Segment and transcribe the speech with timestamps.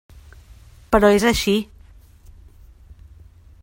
[0.95, 1.55] Però és així.